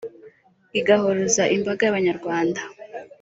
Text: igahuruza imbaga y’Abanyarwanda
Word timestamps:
igahuruza 0.79 1.43
imbaga 1.55 1.81
y’Abanyarwanda 1.85 2.61